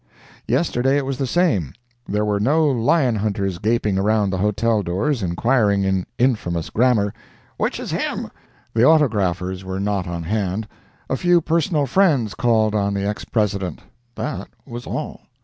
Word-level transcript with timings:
Yesterday 0.47 0.97
it 0.97 1.05
was 1.05 1.19
the 1.19 1.27
same. 1.27 1.73
There 2.07 2.25
were 2.25 2.39
no 2.39 2.65
lion 2.67 3.13
hunters 3.17 3.59
gaping 3.59 3.99
around 3.99 4.31
the 4.31 4.39
hotel 4.39 4.81
doors, 4.81 5.21
inquiring 5.21 5.83
in 5.83 6.07
infamous 6.17 6.71
grammar, 6.71 7.13
"Which 7.57 7.79
is 7.79 7.91
him?" 7.91 8.31
The 8.73 8.81
autographers 8.81 9.63
were 9.63 9.79
not 9.79 10.07
on 10.07 10.23
hand. 10.23 10.67
A 11.07 11.15
few 11.15 11.39
personal 11.39 11.85
friends 11.85 12.33
called 12.33 12.73
on 12.73 12.95
the 12.95 13.07
ex 13.07 13.25
President. 13.25 13.79
That 14.15 14.47
was 14.65 14.87
all. 14.87 15.21